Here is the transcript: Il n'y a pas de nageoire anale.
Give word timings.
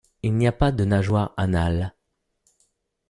Il 0.23 0.33
n'y 0.35 0.47
a 0.47 0.51
pas 0.51 0.71
de 0.71 0.83
nageoire 0.83 1.31
anale. 1.37 1.93